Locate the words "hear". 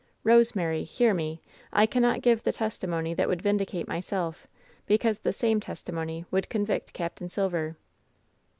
0.83-1.13